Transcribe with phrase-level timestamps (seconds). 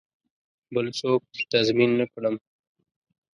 [0.73, 1.21] بل څوک
[1.51, 2.35] تضمین نه کړم.